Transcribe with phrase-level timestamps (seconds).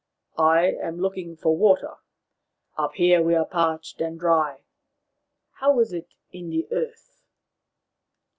[0.55, 1.97] "I am looking for water.
[2.75, 4.63] Up here we are parched and dry.
[5.51, 7.21] How is it in the earth